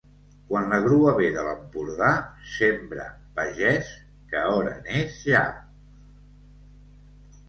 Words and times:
Quan 0.51 0.63
la 0.75 0.77
grua 0.85 1.11
ve 1.17 1.25
de 1.33 1.41
l'Empordà, 1.47 2.07
sembra, 2.53 3.05
pagès, 3.35 3.91
que 4.31 4.41
hora 4.55 4.71
n'és 4.87 5.21
ja. 5.35 5.43